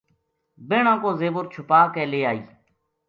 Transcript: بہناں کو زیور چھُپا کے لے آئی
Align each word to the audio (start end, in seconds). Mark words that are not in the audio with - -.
بہناں 0.67 0.97
کو 1.01 1.09
زیور 1.19 1.45
چھُپا 1.53 1.81
کے 1.93 2.03
لے 2.11 2.19
آئی 2.29 2.41